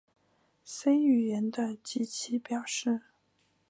[0.63, 3.01] C 语言的机器表示